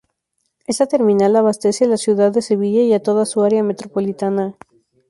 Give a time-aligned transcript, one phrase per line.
[0.65, 4.55] Esta terminal abastece a la ciudad de Sevilla y a toda su área metropolitana.